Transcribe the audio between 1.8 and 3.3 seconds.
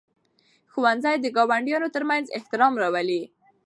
ترمنځ احترام راولي.